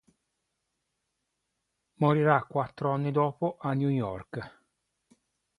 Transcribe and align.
Morirà 1.99 2.41
quattro 2.45 2.89
anni 2.89 3.11
dopo 3.11 3.57
a 3.59 3.73
New 3.75 3.89
York. 3.89 4.61